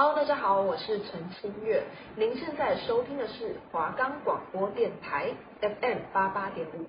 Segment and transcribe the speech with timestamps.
[0.00, 1.82] Hello，大家好，我是陈清月。
[2.16, 6.86] 您现在收听的是华冈广播电台 FM 八八点五。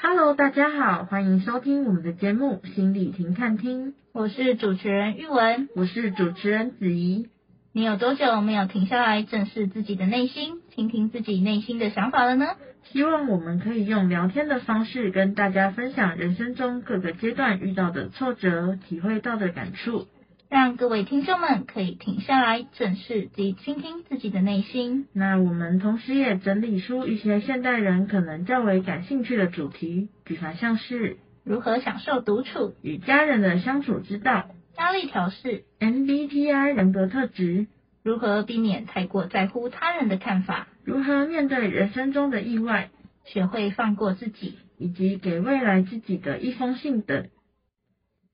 [0.00, 3.88] Hello，大家好，欢迎收听我们的节目《心理停看听》。
[4.12, 7.28] 我是主持人玉文，我是主持人子怡。
[7.74, 12.56] 你有多久没有停下来正视自己的内心，听听自己内心的想法了呢？
[12.84, 20.06] 希望我们可以用聊天的方式跟大家分享人生中各个阶段遇到的挫折，体会到的感触。
[20.52, 25.06] 让各位听众们可以停下来，正视及倾听自己的内心。
[25.14, 37.66] 那我们同时也整理出一些现代人可能较为感兴趣的主题，比方像是如何享受独处、与家人的相处之道、压力调试、MBTI 人格特质、
[38.02, 42.90] 如何避免太过在乎他人的看法、如何面对人生中的意外、
[43.24, 47.28] 学会放过自己，以及给未来自己的一封信等。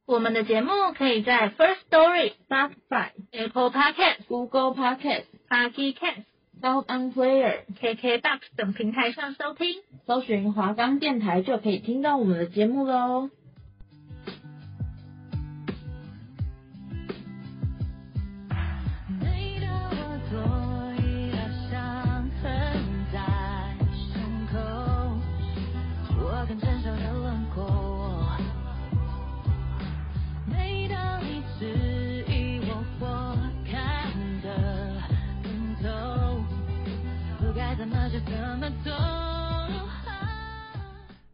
[0.08, 6.24] 我们的节目可以在 First Story、Spotify、Apple Podcast、Google Podcast、Pocket Cast、
[6.62, 13.28] SoundOnPlayer、KKBox 等平台上收听，搜寻华冈电台就可以听到我们的节目喽。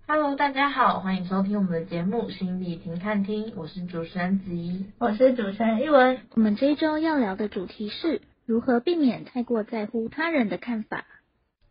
[0.07, 6.19] Hello，大家好，欢迎收听我们的节目《心理停看听》，我是主持人子怡，我是主持人玉文。
[6.35, 11.07] 我们这一周要聊的主题是如何避免太过在乎他人的看法。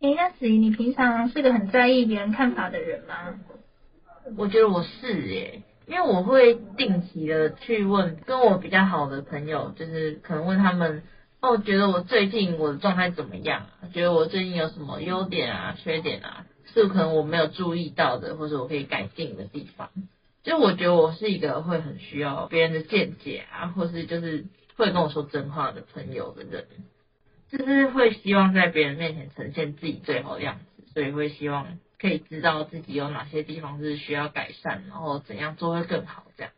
[0.00, 3.38] 哎，那子怡，你平常是个很在意别人看法的人吗？
[4.36, 11.04] 我觉得我是耶，因为我会定期的去问跟我比较好的朋友，就是可能问他们。
[11.44, 13.92] 哦，觉得我最近我的状态怎么样啊？
[13.92, 16.46] 觉得我最近有什么优点啊、缺点啊？
[16.72, 19.90] 是可能我没有注意到的，或者我可以改进的地方。
[20.42, 24.46] 就我觉得我是一个会很需要别人的见解啊，或是就是
[24.78, 26.64] 会跟我说真话的朋友的人，
[27.50, 36.52] 就是会希望在别人面前呈现自己最好的样子，所以会希望可以知道自己有哪些地方是需要改善，然后怎样做会更好这样。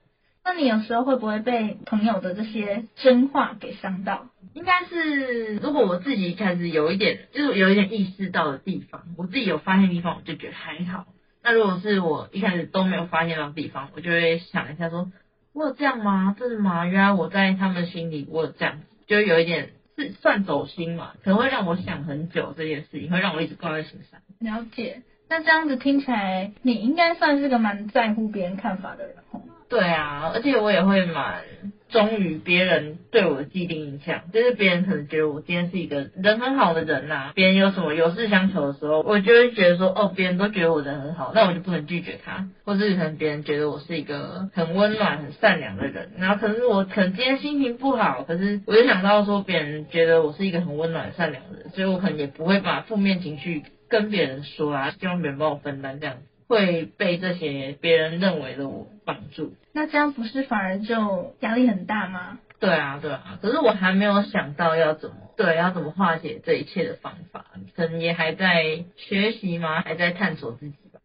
[0.46, 4.28] 那你有时候会不会被朋友的这些真话给伤到？
[4.54, 11.06] 应该是，如果我自己开始有一点，就是有一点意识到的地方，我自己有发现地方，我就觉得还好。
[11.42, 15.10] 那如果是我一开始都没有发现到地方，我就会想一下说，
[15.52, 16.36] 我有这样吗？
[16.38, 16.86] 真的吗？
[16.86, 24.20] 原来我在他们心里我有这样子，就有一点是算走心嘛，可能会让我想很久这件事情，会让我一直挂在心上。
[24.38, 25.02] 了解。
[25.28, 29.42] 那这样子听起来，你应该算是个蛮在乎别人看法的人哦。
[29.68, 31.42] 对啊，而且我也会蛮
[31.88, 56.22] 忠于别人对我的既定印象，就是别人可能觉得我今天是一个人很好的人呐、别人有什么有事相求的时候，我就会觉得说，哦，别人都觉得我人很好，那我就不能拒绝他，或是可能别人觉得我是一个很温暖、很善良的人，然后可是我可能今天心情不好，可是我就想到说别人觉得我是一个很温暖、善良的人，所以我可能也不会把负面情绪跟别人说啊，希望别人帮我分担这样子。
[56.46, 62.38] 会被这些别人认为的我绑住，那这样不是反而就压力很大吗？
[62.58, 69.82] 对啊，对啊，可是我还没有想到要怎么对，要怎么化解这一切的方法，可能也还在学习吗？
[69.82, 71.00] 还在探索自己吧。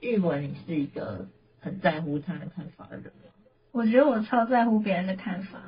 [0.00, 1.28] 玉文，你是一个
[1.60, 3.32] 很在乎他的看法的人吗？
[3.72, 5.58] 我觉得我超在乎别人的看法。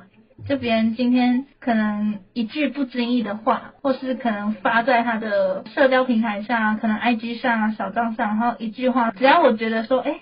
[0.47, 10.21] 就别人今天可能一句不经意的话，或是可能发在他的社交平台上，可能 IG 上啊、小账上，然后一句话，只要我觉得说，哎，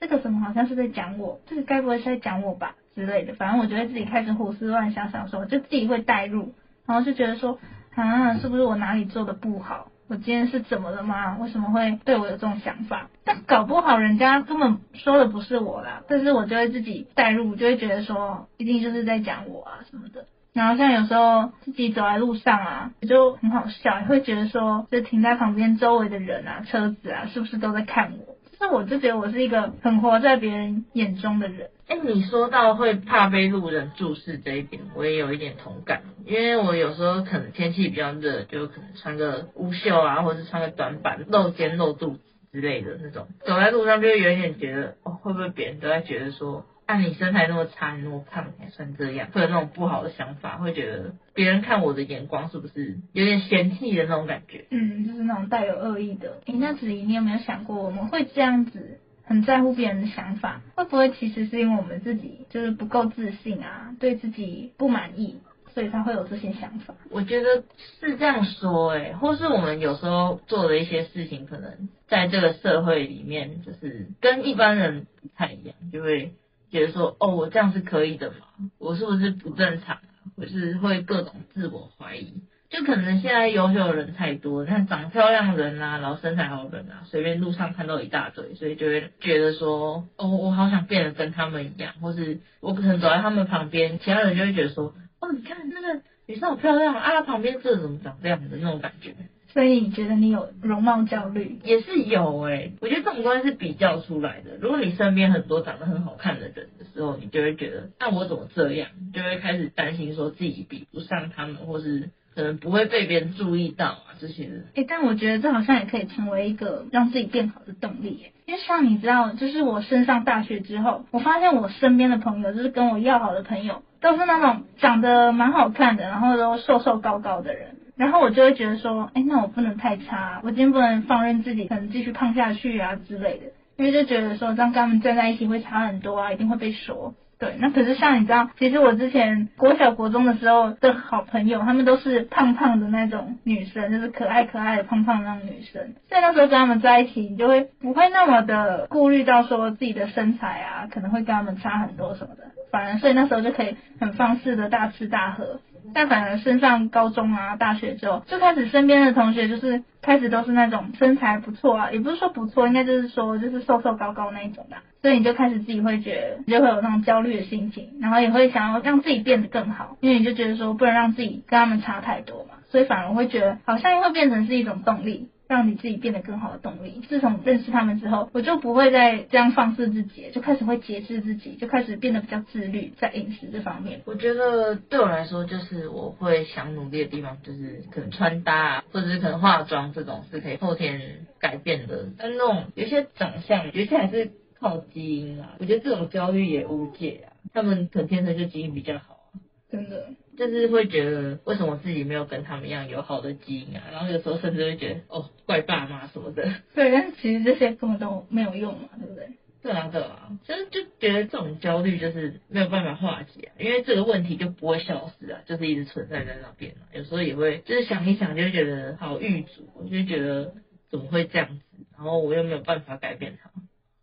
[0.00, 6.54] 这个怎么好像是在讲我，这个该不会是在讲我吧之类的，反正我觉得自己开始胡思乱想，想说就自己会带入，
[6.86, 7.58] 然后就觉得说，
[7.94, 9.88] 啊，是不是我哪里做的不好？
[10.08, 11.36] 我今天是怎么了吗？
[11.38, 13.08] 为什么会对我有这种想法？
[13.24, 20.26] 但搞不好人家根本说的不是我啦，但是我就会自己带入，就会觉得说一定就是在讲我啊什么的。
[20.52, 28.35] 然后像有时候自己走在路上啊，就很好笑，会觉得说，就停在旁边周围的人啊、车子啊，是不是都在看我？
[28.58, 31.70] 那我就觉得我是一个很活在别人眼中的人。
[31.88, 36.02] 哎，你说到会怕被路人注视这一点，我也有一点同感。
[36.24, 42.20] 因为我有时候可能天气比较热，就可能穿个无袖啊，或者是穿个短版露肩露肚子
[42.52, 46.64] 之类的那种，走在路上就会有点觉得，哦，会不会别人都在觉得说。
[46.86, 54.66] 按、啊、你身材那么差，你那么胖，还穿这样，会有那种不好的想法，会觉得别人看我的眼光是不是有点嫌弃的那种感觉？
[54.70, 56.40] 嗯，就是那种带有恶意的。
[56.46, 65.40] 诶，那子怡，你有没有想过，我们会这样子很在乎别人的想法，会不会其实是因为我们自己就是不够自信啊，对自己不满意，
[65.74, 66.94] 所以才会有这些想法？
[67.10, 67.64] 我觉得
[68.00, 76.32] 是这样说哎、欸，或是我们有时候做的一些事情，可能在这个社会里面，就是跟一般人不太一样，就会
[76.76, 78.36] 觉得说，哦，我这样是可以的嘛？
[78.78, 79.96] 我是不是不正常？
[80.36, 82.42] 我是会各种自我怀疑。
[82.68, 99.14] 就可能现在优秀的人太多，看长漂亮的人啊，然后身材好的人啊，随便路上看到一大堆，所以就会觉得说，哦，我好想变得跟他们一样，或是我可能走在他们旁边，其他人就会觉得说，哦，你看那个女生好漂亮啊，旁边这怎么长这样的那种感觉。
[99.56, 101.58] 所以你觉得你有容貌焦虑？
[101.64, 104.58] 也是有哎、欸，我觉得这种东西是比较出来的。
[104.60, 108.90] 如果你身边很多长得很好看的人的时候，你就会觉得，那我怎么这样？
[109.14, 112.10] 就会开始担心说自己比不上他们，或是。
[112.34, 114.66] 可能不会被别人注意到啊，这些人。
[114.74, 118.32] 哎、欸，但我觉得这好像也可以成为一个让自己变好的动力耶。
[118.44, 127.76] 因为像你知道，就是我升上大学之后，我发现我身边的朋友，就是跟我要好的朋友，都是那种长得蛮好看的，然后都瘦瘦高高的人。
[127.96, 133.46] 然后我就会觉得说，哎、那我不能太差，我今天不能放任自己可能继续胖下去啊之类的。
[133.76, 137.14] 因为就觉得说，这样跟他们站在一起会差很多啊，一定会被说。
[137.38, 145.94] 对，那可是像你知道，其实我之前国小国中的时候的好朋友，他们都是胖胖的那种女生，就是可爱可爱的胖胖的那种女生。
[146.08, 152.44] 所以那时候跟他们在一起，你就会不会那么的顾虑到说自己的身材啊，可能会跟他们差很多什么的。
[152.72, 155.60] 反而所以那时候就可以很放肆的大吃大喝。
[155.96, 164.76] 但反而升上高中啊、大学之后，就开始身边的同学就是开始都是那种身材不错啊，也不是说不错，应该就是说就是瘦瘦高高那一种的。
[165.00, 175.30] 所以你就开始自己会觉得，你就会有那种焦虑的心情，然后也会想要让自己变得更好，因为你就觉得说不能让自己跟他们差太多嘛，所以反而会觉得好像会变成是一种动力。
[175.48, 177.02] 让你自己变得更好的动力。
[177.08, 184.02] 自从认识他们之后，我就不会再这样放肆自己，就开始会节制自己，就开始变得比较自律在饮食这方面。
[184.04, 192.08] 我觉得对我来说，就是我会想努力的地方，就是可能穿搭啊，或者是可能化妆这种是可以后天改变的。
[192.18, 195.54] 但那种有些长相，有些还是靠基因啊。
[195.58, 197.32] 我觉得这种焦虑也无解啊。
[197.54, 199.38] 他们可能天生就基因比较好啊，
[199.70, 200.08] 真的。
[200.36, 203.82] 就是会觉得为什么自己没有跟他们一样有好的基因啊？
[203.90, 206.42] 然后有时候甚至会觉得哦，怪爸妈什么的。
[206.74, 209.28] 对，但其实这些根本都没有用嘛，对不对？
[209.62, 216.86] 对啊，对啊，其实就觉得这种焦虑就是没有办法化解啊，因为这个问题就不会消失啊，就是一直存在在那边啊。
[216.92, 220.54] 有时候也会就是想一想，就觉得好郁卒，就觉得
[220.88, 221.62] 怎么会这样子？
[221.96, 223.50] 然后我又没有办法改变它。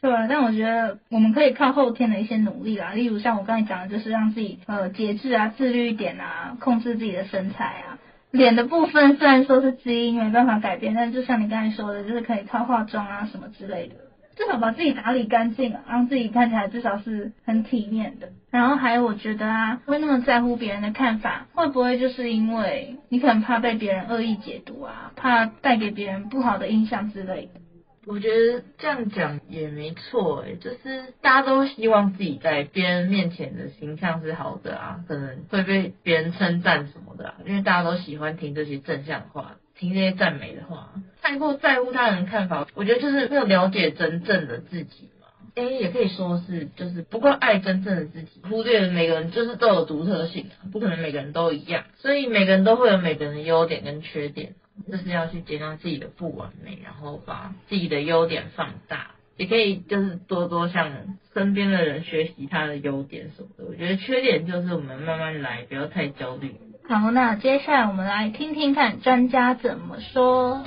[0.03, 7.97] 对啊，但我觉得我们可以靠后天的一些努力啦，例如像我刚才讲的，就是让自己呃节制啊、自律一点啊，控制自己的身材啊。
[8.29, 13.95] 脸的部分虽然说是基因没办法改变，但就像你刚才说的，就是可以靠化妆啊什么之类的，
[14.35, 18.27] 至少把自己打理干净啊，让自己看起来至少是很体面的。
[18.51, 27.61] 然后还有我觉得啊，会那么在乎别人的看法，会不会就是因为你可能怕被别人恶意解读啊，怕带给别人不好的印象之类的。
[28.05, 40.89] 我觉得这样讲也没错诶，就是大家都希望自己在别人面前的形象是好的啊，可能会被别人称赞什么的啊，因为大家都喜欢听这些正向话，听这些赞美的话。
[41.21, 45.27] 太过在乎他人的看法，我觉得就是没有了解真正的自己嘛。
[45.55, 54.55] 诶，也可以说是就是不够爱真正的自己，忽略了每个人就是都有独特性啊，不可能每个人都一样，所以每个人都会有每个人的优点跟缺点。
[54.89, 60.91] 就是要去接纳自己的不完美，然后把自己的优点放大，也可以就是多多向
[61.33, 63.65] 身边的人学习他的优点什么的。
[63.65, 66.55] 我觉得缺点就是我们慢慢来，不要太焦虑。
[66.89, 70.65] 好，那接下来我们来听听看专家怎么说。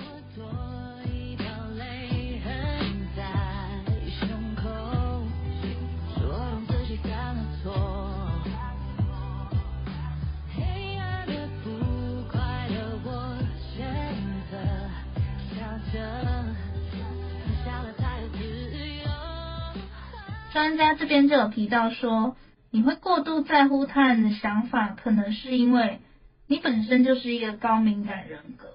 [20.56, 22.34] 专家这边就有提到说，
[22.70, 26.00] 你会过度在乎他人的想法，可能是因为
[26.46, 28.68] 你本身就是一个高敏感人格。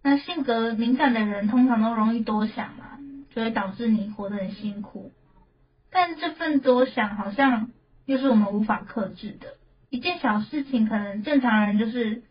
[0.00, 3.00] 那性格敏感的人通常都容易多想嘛，
[3.34, 5.10] 就会导致你活得很辛苦。
[5.90, 7.70] 但这份多想好像
[8.06, 9.48] 又是我们无法克制的。
[9.90, 12.22] 一件小事情，可能正常人就是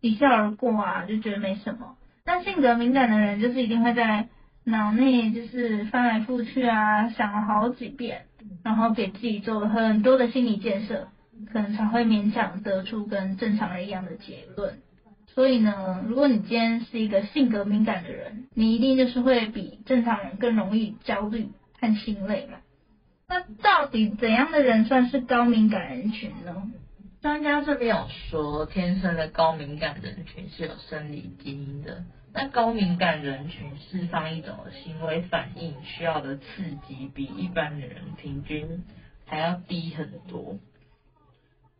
[0.00, 1.96] 一笑而过啊，就觉得没什么。
[2.24, 4.26] 但性格敏感的人就是一定会在
[4.64, 8.26] 脑内就是翻来覆去啊，想了好几遍。
[8.64, 11.08] 然后给自己做了很多的心理建设，
[11.52, 14.78] 可能才会勉强得出跟正常人一样的结论。
[15.26, 21.48] 所以呢，如果你今天是一个性格敏感的人，你一定就是会比正常人更容易焦虑，
[21.80, 22.58] 和心累嘛。
[23.28, 26.70] 那到底怎样的人算是高敏感人群呢？
[27.22, 32.04] 专家这边有说，天生的高敏感人群是有生理基因的。
[32.34, 36.44] 那高敏感人群释放一种行为反应需要的刺
[36.88, 38.84] 激，比一般的人平均
[39.26, 40.58] 还要低很多。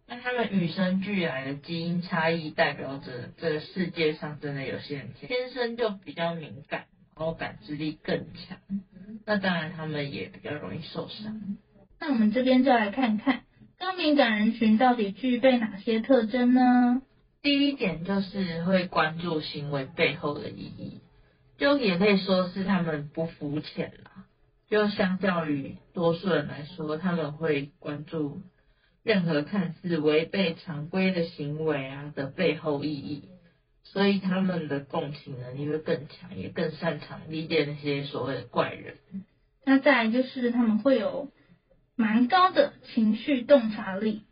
[0.07, 6.85] 那他们与生俱来的基因差异，代表着这个世界上真的有些人天生就比较敏感，
[7.17, 8.59] 然后感知力更强。
[9.25, 11.57] 那当然，他们也比较容易受伤。
[11.99, 13.45] 那我们这边就来看看
[13.79, 17.01] 高敏感人群到底具备哪些特征呢？
[17.43, 21.01] 第一点就是会关注行为背后的意义，
[21.59, 24.27] 就也可以说是他们不肤浅啦。
[24.71, 28.41] 就相较于多数人来说，他们会关注。
[29.03, 33.25] 任何看似违背常规的行为啊的背后意义，
[33.83, 38.99] 所以他们的共情能力会更强，也更擅长理解那些所谓的怪人。
[39.65, 41.33] 那再来就是他们会有
[41.97, 44.23] 蛮高的情绪洞察力，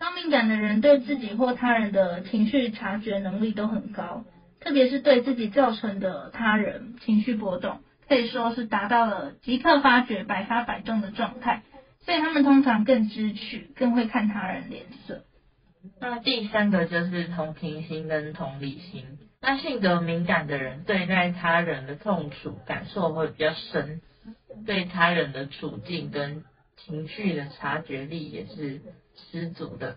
[0.00, 4.24] 高敏感的人对自己或他人的情绪察觉能力都很高，
[4.60, 11.62] 特别是对自己造成的他人情绪波动，可以说是达到了即刻发觉、百发百中的状态。
[12.04, 15.24] 所以他们通常更知趣，更会看他人脸色。
[16.00, 19.04] 那第三个就是同情心跟同理心。
[19.40, 24.02] 那性格敏感的人对待他人的痛楚感受会比较深，
[24.66, 26.44] 对他人的处境跟
[26.76, 28.82] 情绪的察觉力也是
[29.30, 29.96] 十足的。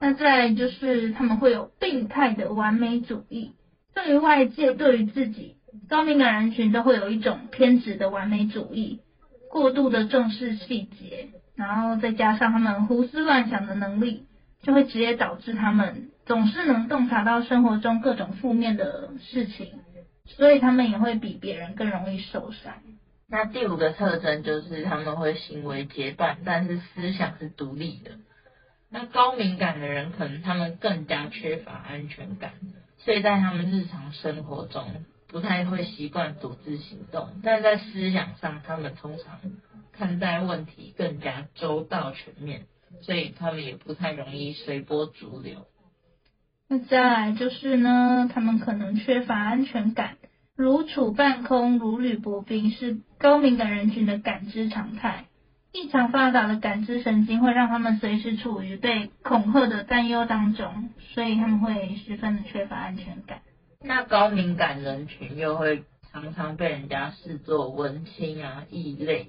[0.00, 3.52] 那再来就是他们会有病态的完美主义，
[3.94, 5.56] 对于外界，对于自己，
[5.88, 9.00] 高敏感人群都会有一种偏执的完美主义。
[9.48, 14.26] 过度的重视细节，然后再加上他们胡思乱想的能力，
[14.62, 19.78] 就会直接导致他们总是能洞察到生活中各种负面的事情，
[20.26, 22.74] 所以他们也会比别人更容易受伤。
[23.28, 28.10] 那第五个特征就是他们会行为结伴，但是思想是独立的。
[28.90, 32.52] 那高敏感的人可能他们更加缺乏安全感，
[32.98, 35.04] 所以在他们日常生活中。
[35.28, 39.40] 不太会习惯独自行动，但在思想上，他们通常
[39.92, 42.66] 看待问题更加周到全面，
[43.02, 45.66] 所以他们也不太容易随波逐流。
[46.68, 50.16] 那再来就是呢，他们可能缺乏安全感，
[50.54, 55.26] 如处半空，如履薄冰，是高敏感人群的感知常态。
[55.72, 63.42] 异常发达的感知神经会让他们随时处于被恐吓的担忧当中，所以他们会十分的缺乏安全感。
[63.80, 69.28] 那高敏感人群又会常常被人家视作文青啊、异类，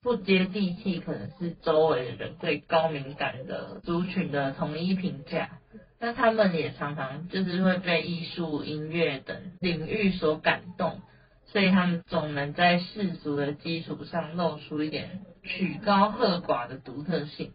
[0.00, 5.50] 不接地气，可能是周围的人对高敏感的族群的统一评价。
[5.98, 11.00] 那他们也常常就是会被艺术、音乐等领域所感动，
[11.46, 17.52] 所以他们总能在世俗的基础上露出一点曲高和寡的独特性。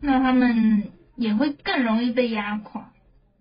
[0.00, 2.90] 那他们也会更容易被压垮，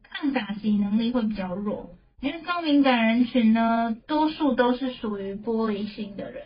[0.10, 1.92] 抗打击能力会比较弱。
[2.22, 6.44] 因为高敏感人群呢，多数都是属于玻璃心的人，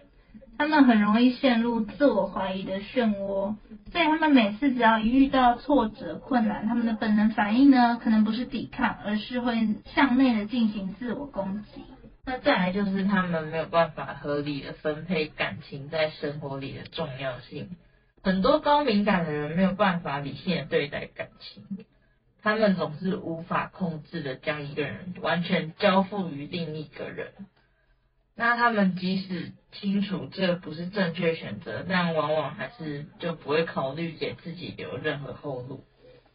[0.58, 3.56] 他们很容易陷入自我怀疑的漩涡，
[3.92, 11.84] 所以他们每次只要一遇到挫折困难，他们的本能反应呢，可能不是抵抗，而是会向内的进行自我攻击。
[12.30, 17.70] 那再来就是他们没有办法合理的分配感情在生活里的重要性，
[18.22, 21.86] 很多高敏感的人没有办法理性的对待感情。
[22.44, 27.32] 他们总是无法控制的将一个人完全交付于另一个人，
[28.36, 35.86] 那他们即使清楚这不是正确选择，但往往还是就不会考虑给自己留任何后路。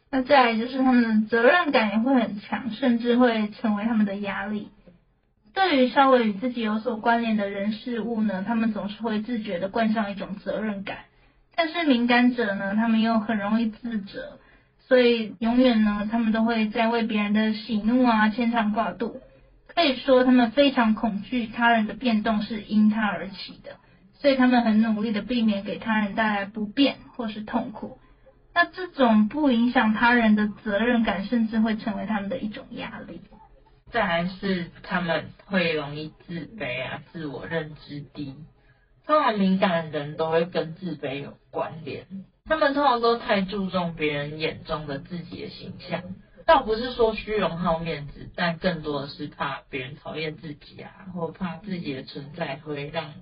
[0.09, 4.69] 那再来就是他们的责任感也会很强，甚至会成为他们的压力。
[5.53, 10.97] 对于稍微与自己有所关联的人事物呢，他们总是会自觉的冠上一种责任感。
[11.55, 14.39] 但是敏感者呢，他们又很容易自责。
[14.85, 19.21] 所以永远呢，他们都会在为别人的喜怒啊牵肠挂肚，
[19.73, 23.77] 可以说他们非常恐惧他人的变动是因他而起的，
[24.13, 27.97] 所以他们很努力的避免给他人带来不便或是痛苦。
[28.53, 33.21] 那这种不影响他人的责任感，甚至会成为他们的一种压力。
[33.93, 38.33] 再来是他们会容易自卑啊，自我认知低，
[39.05, 42.07] 通常敏感的人都会跟自卑有关联。
[42.45, 46.01] 他们通常都太注重别人眼中的自己的形象，
[46.47, 53.13] 倒不是说虚荣好面子，但更多的是怕别人讨厌自己啊，或怕自己的存在会让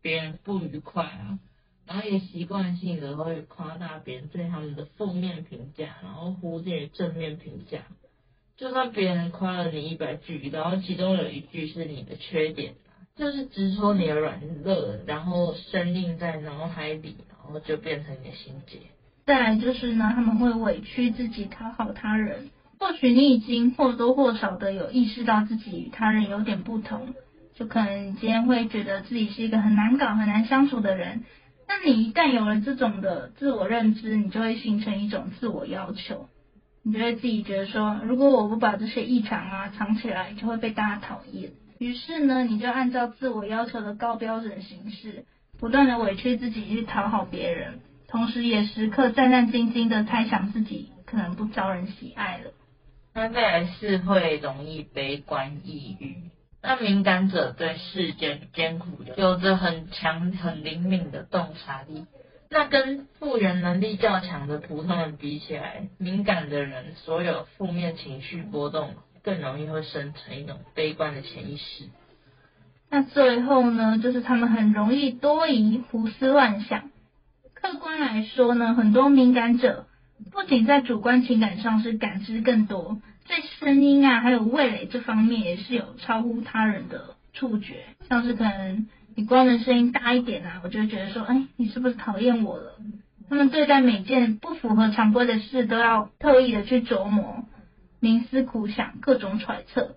[0.00, 1.40] 别人不愉快啊，
[1.88, 7.80] 然后也习惯性的会夸大别人对他们的负面评价，然后忽略正面评价。
[8.56, 12.74] 就算别人夸了你一百句，然后其中有一句是你的缺点，
[13.16, 18.78] 就是直说你的软肋，然后深印在脑海里，然后就变成你的心结。
[19.26, 22.50] 再来就是呢，他们会委屈自己讨好他人。
[22.78, 27.14] 或许你已经或多或少的有意识到自己与他人有点不同，
[27.54, 31.24] 就可能你今天会觉得自己是一个很难搞、很难相处的人。
[31.66, 36.28] 那你一旦有了这种的自我认知，你就会形成一种自我要求，
[36.84, 41.50] 你就会自己觉得说，如果我不把这些异常啊藏起来，就会被大家讨厌。
[41.78, 45.24] 于是呢，你就按照自我要求的高标准行事，
[45.58, 52.50] 不断的委屈自己去讨好别人，同时也时刻战战兢兢的猜想自己可能不招人喜爱了。
[53.14, 56.16] 那再来是会容易悲观抑郁。
[56.62, 58.86] 那敏感者对世间艰苦
[59.16, 62.04] 有着很强很灵敏的洞察力。
[62.56, 68.94] 那跟复原能力较强的普通人比起来，敏感的人所有负面情绪波动
[69.24, 71.86] 更容易会生成一种悲观的潜意识。
[72.88, 76.92] 那最后呢，就是他们很容易多疑、胡思乱想。
[77.54, 79.88] 客观来说呢，很多敏感者
[80.30, 83.00] 不仅在主观情感上是感知更多。
[83.26, 92.72] 在声音啊，还有味蕾这方面也是有超乎他人的触觉，像是可能你关门声音大一点啊，我就会觉得说，哎，你是不是讨厌我了？
[93.28, 97.44] 他们对待每件不符合常规的事都要特意的去琢磨、
[98.00, 99.96] 冥思苦想、各种揣测，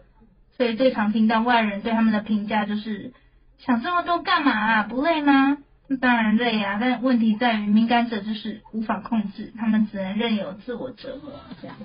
[0.55, 3.13] 所以最常听到外人对他们的评价就是，
[3.57, 4.83] 想这么多干嘛啊？
[4.83, 5.57] 不累吗？
[5.99, 11.75] 当然累啊，但问题在于敏感者就是无法控制，他们只能任由自我折磨这样。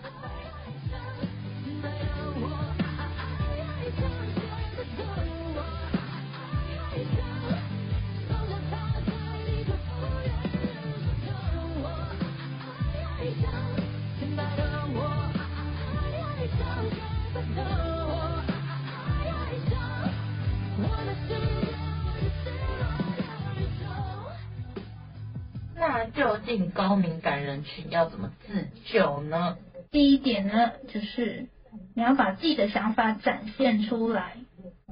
[25.85, 29.57] 那究竟高敏感人群要怎么自救呢？
[29.91, 31.49] 第一点呢，就是
[31.97, 34.37] 你要把自己的想法展现出来，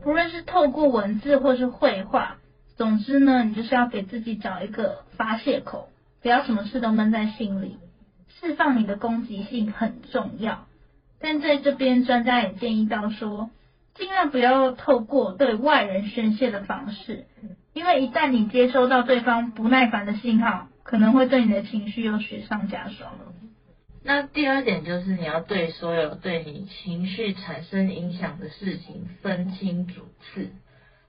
[0.02, 2.38] 不论是透过文字或是绘画，
[2.76, 5.90] 总之呢，你就是要给自己找一个发泄口，
[6.22, 7.76] 不要什么事都闷在心里，
[8.40, 10.66] 释放你的攻击性很重要。
[11.20, 13.50] 但在这边，专家也建议到说，
[13.94, 17.26] 尽量不要透过对外人宣泄的方式，
[17.74, 23.32] 因为一旦你接收到对方不耐烦的信号，可能会对你的情绪又雪上加霜了。
[24.02, 30.50] 那第二点就是你要对所有对你情绪产生影响的事情分清主次，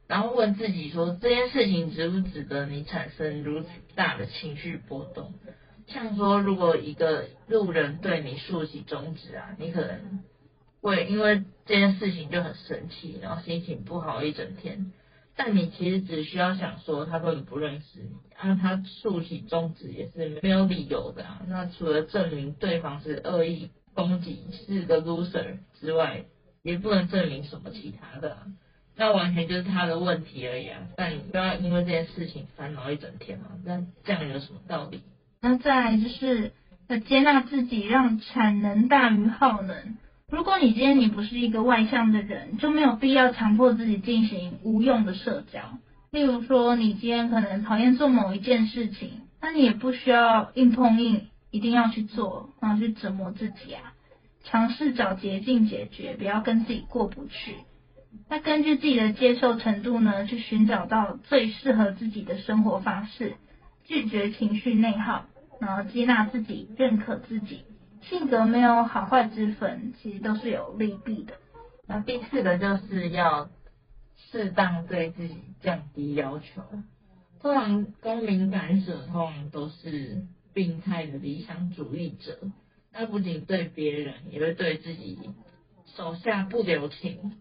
[0.08, 5.34] 然后问自己说，这件事情值不值得你产生如此大的情绪波动？
[5.88, 10.20] 像说，如果一个路人对你竖起中指啊，你可能
[10.82, 14.92] 会因为这件事情就很生气，然后心情不好一整天。
[15.44, 21.42] 但你其实只需要想说，他根本不认识你，啊，他竖起中指也是没有理由的啊。
[21.48, 26.26] 那除了证明对方是恶意攻击，是个 loser 之外，
[26.62, 28.38] 也不能证明什么其他的。
[28.96, 30.80] 那完全就是他的问题而已啊。
[30.96, 33.46] 但你不要因为这件事情烦恼一整天嘛。
[33.66, 35.02] 那这样有什么道理？
[35.42, 36.52] 那再就是
[36.88, 39.98] 要接纳自己，让产能大于耗能。
[40.32, 45.60] 如果你今天你不是一个外向的人，就没有必要强迫自己进行无用的社交。
[46.10, 53.94] 例如说，你今天可能讨厌做某一件事情，那你也不需要硬碰硬，一定要去做，然后去折磨自己啊。
[54.46, 57.58] 尝试找捷径解决，不要跟自己过不去。
[58.30, 63.36] 那根据自己的接受程度呢，去寻找到最适合自己的生活方式，
[63.84, 65.26] 拒绝情绪内耗，
[65.60, 67.64] 然后接纳自己，认可自己。
[68.10, 71.36] 性格没有好坏之分，其实都是有利弊的。
[71.88, 73.50] 那第四个就是要
[74.32, 76.64] 适当对自己降低要求。
[77.40, 82.38] 通常高敏感者通常都是病态的理想主义者，
[82.94, 85.18] 那不仅对别人，也会对自己
[85.96, 87.40] 手下不留情，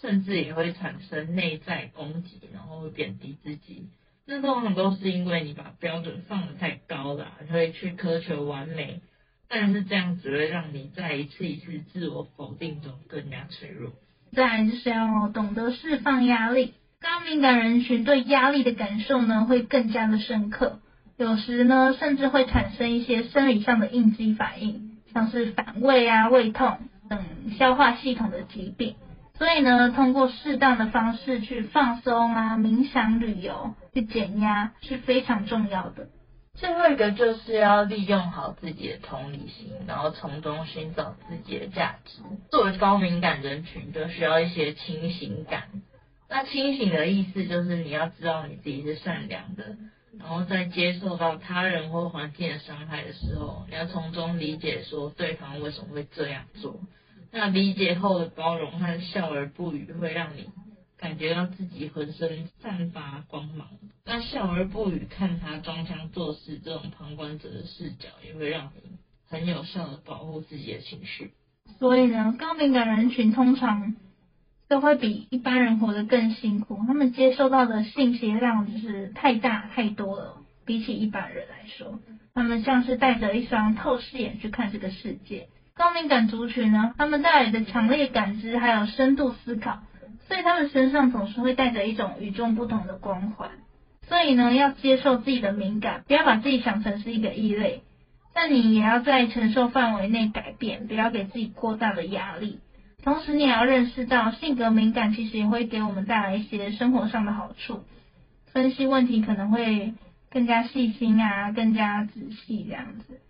[0.00, 3.88] 甚至也会产生内在攻击，然后贬低自己。
[4.24, 9.00] 那通常都是因为你把标准放得太高了，你会去苛求完美。
[9.54, 13.92] 但是这样只会让你在一次一次自我否定中更加脆弱。
[14.32, 20.80] 再来就是要懂得释放压力，高敏感人群对压力的感受呢会更加的深刻，
[21.18, 26.78] 有时呢甚至会产生一些生理上的应激反应，像是反胃啊、胃痛
[27.10, 27.22] 等
[27.58, 28.94] 消化系统的疾病。
[29.36, 36.08] 所以呢，通过适当的方式去放松啊、冥想、旅游去减压是非常重要的。
[36.54, 42.22] 最后一个就是要利用好自己的同理心，然后从中寻找自己的价值。
[42.50, 45.64] 作为高敏感人群，就需要一些清醒感，
[46.28, 49.76] 那清醒的意思就是你要知道你自己是善良的，
[50.18, 56.78] 然后在接受到他人或环境的伤害的时候，你要从中理解说对方为什么会这样做。
[57.32, 60.50] 那理解后的包容和笑而不语，会让你
[61.02, 63.66] 感觉到自己浑身散发光芒。
[64.06, 71.32] 那笑而不语，看他装腔作势，这种旁观者的视角，也会让你很有效的保护自己的情绪。
[71.80, 73.96] 所以呢，高敏感人群通常
[74.68, 81.98] 都会比一般人活得更辛苦，他们接收到的信息量就是太大太多了，比起一般人来说，
[82.32, 85.48] 他们像是带着一双透视眼去看这个世界。
[85.74, 89.82] 高敏感族群呢，他们带来的强烈感知还有深度思考，
[90.32, 93.50] 所以他们身上总是会带着一种与众不同的光环。
[94.08, 97.82] 所以呢，要接受自己的敏感，不要把自己想成是一个异类。
[98.32, 102.60] 但你也要在承受范围内改变，不要给自己过大的压力。
[103.02, 107.84] 同时，你也要认识到，性格敏感其实也会给我们带来一些生活上的好处。
[108.54, 109.92] 分析问题可能会
[110.30, 113.20] 更加细心啊，更加仔细这样子。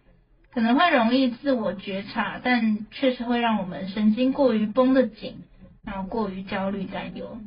[0.52, 5.38] 可能会容易自我觉察，但确实会让我们神经过于绷得紧，
[5.84, 7.38] 然后过于焦虑担忧。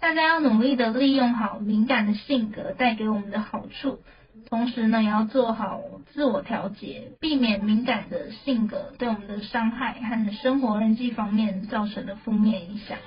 [0.00, 4.00] 大家要努力的利用好敏感的性格带给我们的好处，
[4.48, 5.80] 同时呢，也要做好
[6.12, 12.98] 自我调节，避免敏感的性格对我们的伤害和生活人际方面造成的负面影响。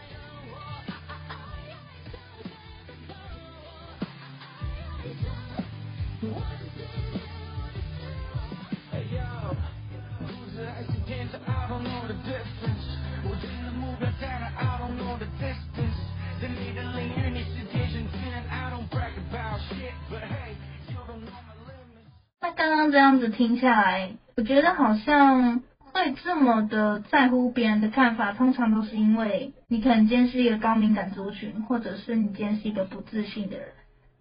[22.41, 33.69] 那刚刚这样子听下来，我觉得好像会这么的在乎别人的看法，通常都是因为你可能今天是一个高敏感族群，或者是你今天是一个不自信的人。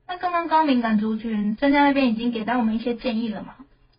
[0.07, 3.57] 那刚刚高敏感族群专家那边已经给到我们一些建议了嘛，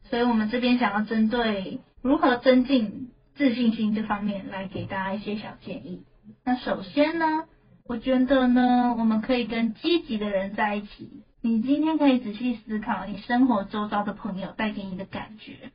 [0.09, 6.03] 所以我们这边想要针对如何增进自信心这方面来给大家一些小建议。
[6.43, 7.43] 那首先呢，
[7.87, 11.23] 我觉得呢，我们可以跟积极的人在一起。
[11.41, 15.69] 你今天可以仔细思考你生活周遭的朋友带给你的感觉，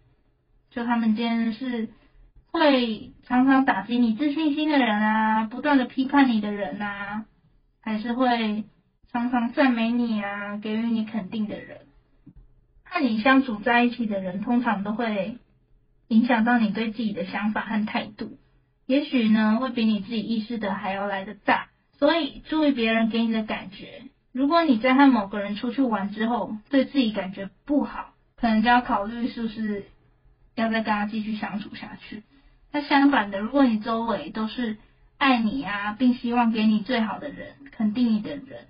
[0.72, 1.88] 就他们今天是
[2.50, 7.26] 会常常打击你自信心的人啊，不断的批判你的人啊，
[7.80, 8.64] 还是会
[9.12, 11.82] 常常赞美你啊，给予你肯定的人。
[12.82, 15.38] 和你相处在一起的人，通常都会
[16.08, 18.36] 影响到你对自己的想法和态度，
[18.86, 21.68] 也许呢，会比你自己意识的还要来得大。
[22.00, 24.02] 所以注意别人给你的感觉。
[24.32, 29.84] 如果你在和某个人出去玩之后，对自己感觉不好，可能就要考虑是不是
[30.54, 32.22] 要再跟他继续相处下去。
[32.72, 34.78] 那相反的，如果你周围都是
[35.18, 38.68] 爱你啊，并希望给你最好的人，肯定你的人，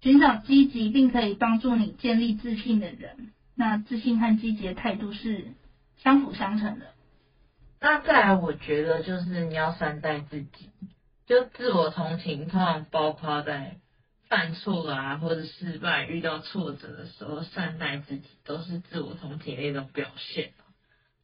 [0.00, 5.48] 寻找积极并可以帮助你建立自信的人，那自信和积极的态度是
[5.98, 6.86] 相辅相成的。
[7.80, 10.70] 那再来，我觉得就是你要善待自己，
[11.30, 13.76] 就自我同情，通常包括在。
[14.26, 20.52] 犯错啊，或者失败、遇到挫折的时候，善待自己，都是自我同情的一种表现。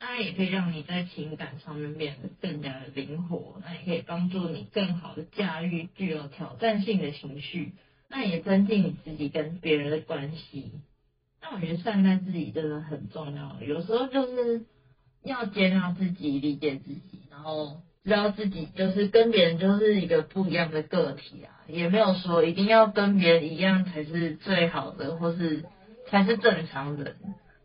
[0.00, 7.74] 当然，也可以让你在情感上面变得更加的灵活，那也可以帮助你更好的驾驭具有挑战性的情绪，
[8.08, 10.72] 那也增进你自己跟别人的关系。
[11.40, 14.66] 那我觉得善待自己真的很重要，有时候就是
[15.22, 17.82] 要接纳自己、理解自己，然后。
[18.06, 25.64] 知道自己就是跟别人就是一个不一样的个体啊，也没有说一定要跟别人一样才是最好的，或是
[26.08, 27.16] 才是正常人，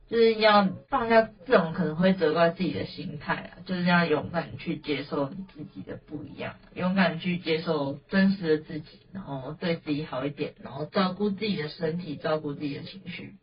[0.10, 13.36] 就是要放下这种可能会责怪自己的心态啊，就是要勇敢去接受你自己的不一样，勇敢去接受真实的自己，然后对自己好一点，然后照顾自己的身体，照顾自己的情绪。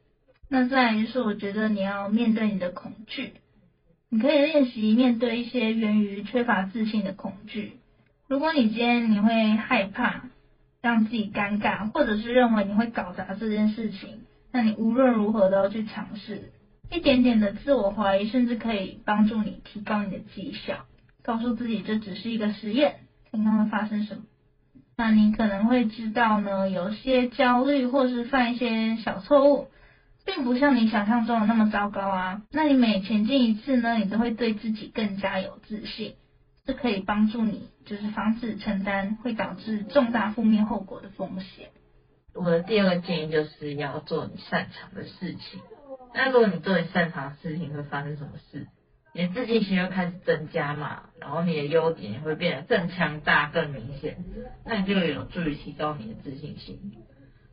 [0.51, 3.35] 那再来就是，我觉得你要面对你的恐惧。
[4.11, 7.75] 你可以练习面对一些源于缺乏自信的恐惧。
[8.27, 10.23] 如果你今天你会害怕
[10.81, 16.53] 让自己尴尬，或者是认为你会搞砸这件事情，那你无论如何都要去尝试。
[16.91, 20.87] 一点点的自我怀疑，甚至可以帮助你提高你的绩效。
[21.23, 24.23] 告诉自己这只是一个实验，看看会发生什么。
[24.97, 29.69] 那你可能会知道呢，有些焦虑或是犯一些小错误。
[30.29, 32.43] 并不像你想象中的那么糟糕啊！
[32.53, 36.17] 那你每前进一次呢，你都会对自己更加有自信，
[36.67, 41.71] 这可以帮助你，就是防止承担会导致重大负面后果的风险。
[42.35, 45.63] 我的第二个建议就是要做你擅长的事情。
[46.15, 48.67] 那如果你做你擅长的事情，会发生什么事？
[49.15, 54.19] 你的自信心会开始增加嘛，然后你的优点也会变得更强大、更明显，
[54.67, 56.79] 那你就有助于提高你的自信心。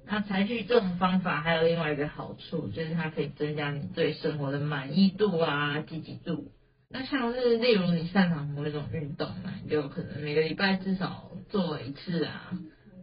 [0.07, 6.51] 那采取这种方法还有另外一个好处，就是它可以增加你对生活的满意度啊、积极度。
[6.89, 12.51] 那像是例如你擅长某一种运动嘛，你就可能每个礼拜至少做一次啊，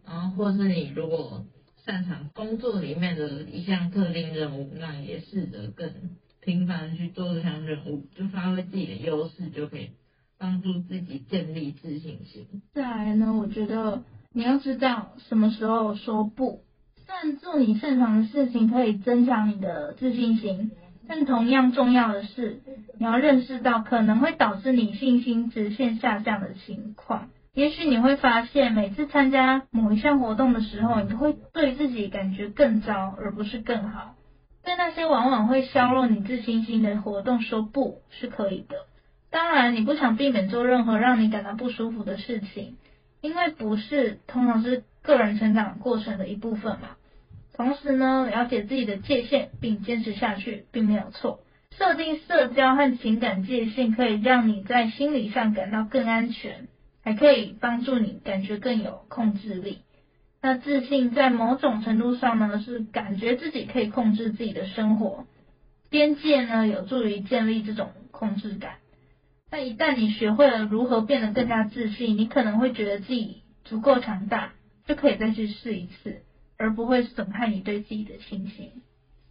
[0.06, 1.44] 然后或是你如果
[1.84, 5.92] 擅长工作里面的一项特定任务，那也试着更
[6.40, 9.90] 频繁去做这项任务，就发挥自己的优势，就可以
[10.38, 12.62] 帮助自己建立自信心。
[12.72, 16.62] 再来呢，我觉得你要知道什么时候说不。
[17.06, 20.70] 但做你擅长的事情可以增强你的自信心，
[21.08, 22.60] 但同样重要的是，
[22.98, 27.28] 你要认识到可能会导致你信心直线下降的情况。
[27.54, 34.14] 也许你会发现，每次参加某一项活动的时候，你都会对自己感觉更糟，而不是更好。
[34.64, 38.76] 对那些往往会削弱你自信心的活动说不是可以的。
[39.30, 42.76] 当然，你不想避免做任何让你感到不舒服的事情，
[43.22, 46.96] 因为不是通常是个人成长过程的一部分嘛。
[47.54, 51.40] 同时呢，了解自己的界限并坚持下去，并没有错。
[51.70, 56.68] 设定社交和情感界限，可以让你在心理上感到更安全，
[57.02, 59.80] 还可以帮助你感觉更有控制力。
[60.42, 65.24] 那自信在某种程度上呢，是感觉自己可以控制自己的生活。
[65.88, 68.81] 边界呢，有助于建立这种控制感。
[69.52, 74.54] 那一旦你学会了如何变得更加自信，你可能会觉得自己足够强大，
[74.86, 76.22] 就可以再去试一次。
[76.58, 78.82] 而不会损害你对自己的信心。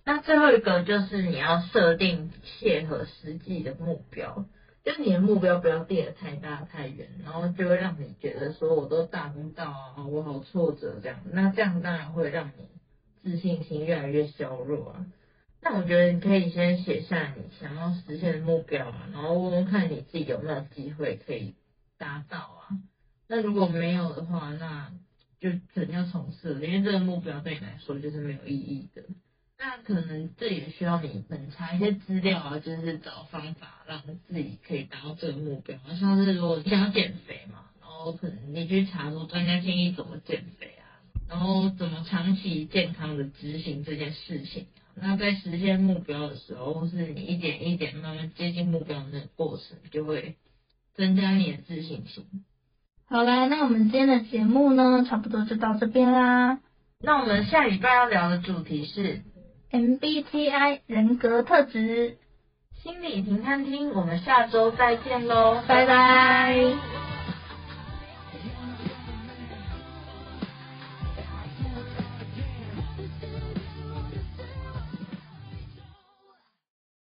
[0.03, 4.43] 那最后一个就是你要设定切合实际的目标，
[4.83, 11.19] 就你的目标不要定得太大太远，然后就会让你觉得说我都达不到啊，我好挫折这样。
[11.31, 12.67] 那这样当然会让你
[13.23, 15.05] 自信心越来越削弱啊。
[15.63, 21.53] 那我觉得你可以先写下你想要实现的目标啊，然后问问看你自己有没有机会可以
[21.99, 22.73] 达到啊。
[23.27, 24.91] 那如果没有的话，那
[25.39, 29.03] 就可能要重设，因为这个目标对你来说就是没有意义的。
[29.59, 35.77] 那可能这也需要你本查一些资料啊，就是找方法让自己可以达到这个目标。
[35.99, 40.97] 像是如果你想要减肥嘛，然后可能你去查说专家建议怎么减肥啊，
[41.29, 44.65] 然后怎么长期健康的执行这件事情。
[44.95, 50.35] 那在实现目标的时候，或是你一点一点慢慢接近目标的那个过程，就会
[50.95, 52.25] 增加你的自信心。
[53.07, 56.59] 好啦，那我们今天的节目呢，差不多就到这边啦。
[57.01, 59.21] 那我们下礼拜要聊的主题是
[59.71, 62.17] MBTI 人格特质
[62.83, 67.00] 心理停看听，我们下周再见喽，拜拜。